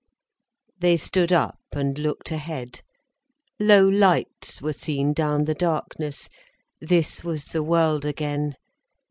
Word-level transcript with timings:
They 0.79 0.97
stood 0.97 1.31
up 1.31 1.59
and 1.73 1.99
looked 1.99 2.31
ahead. 2.31 2.81
Low 3.59 3.87
lights 3.87 4.59
were 4.59 4.73
seen 4.73 5.13
down 5.13 5.43
the 5.43 5.53
darkness. 5.53 6.27
This 6.79 7.23
was 7.23 7.45
the 7.45 7.61
world 7.61 8.03
again. 8.03 8.55